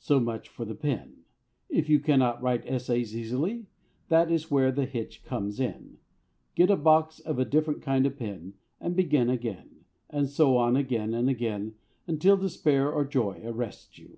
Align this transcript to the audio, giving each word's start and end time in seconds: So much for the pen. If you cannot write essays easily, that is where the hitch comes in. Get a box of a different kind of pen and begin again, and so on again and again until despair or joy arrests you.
So 0.00 0.18
much 0.18 0.48
for 0.48 0.64
the 0.64 0.74
pen. 0.74 1.18
If 1.68 1.88
you 1.88 2.00
cannot 2.00 2.42
write 2.42 2.66
essays 2.66 3.16
easily, 3.16 3.66
that 4.08 4.28
is 4.28 4.50
where 4.50 4.72
the 4.72 4.86
hitch 4.86 5.24
comes 5.24 5.60
in. 5.60 5.98
Get 6.56 6.68
a 6.68 6.74
box 6.76 7.20
of 7.20 7.38
a 7.38 7.44
different 7.44 7.80
kind 7.80 8.04
of 8.04 8.18
pen 8.18 8.54
and 8.80 8.96
begin 8.96 9.30
again, 9.30 9.84
and 10.10 10.28
so 10.28 10.56
on 10.56 10.74
again 10.74 11.14
and 11.14 11.30
again 11.30 11.76
until 12.08 12.36
despair 12.36 12.90
or 12.90 13.04
joy 13.04 13.40
arrests 13.44 14.00
you. 14.00 14.16